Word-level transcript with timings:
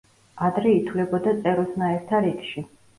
ადრე 0.47 0.71
ითვლებოდა 0.79 1.37
წეროსნაირთა 1.45 2.27
რიგში. 2.29 2.69